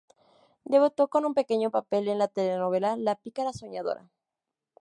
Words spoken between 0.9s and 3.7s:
con un pequeño papel en la telenovela "La pícara